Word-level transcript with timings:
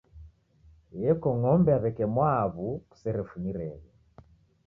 Yeko 1.01 1.29
ng'ombe 1.37 1.69
ya 1.73 1.79
w'eke 1.83 2.05
mwaaw'u 2.13 2.67
kuserefunyireghe. 2.89 3.89